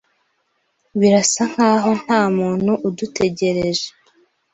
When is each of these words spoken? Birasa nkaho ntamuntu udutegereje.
Birasa 0.99 1.43
nkaho 1.51 1.89
ntamuntu 2.03 2.71
udutegereje. 2.87 3.87